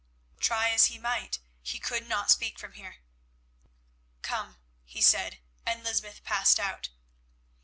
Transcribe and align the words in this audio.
Try 0.39 0.71
as 0.71 0.85
he 0.85 0.97
might 0.97 1.37
he 1.61 1.77
could 1.77 2.07
not 2.09 2.31
speak 2.31 2.57
them 2.57 2.71
here. 2.73 3.03
"Come," 4.23 4.57
he 4.83 4.99
said, 4.99 5.37
and 5.63 5.83
Lysbeth 5.83 6.23
passed 6.23 6.59
out. 6.59 6.89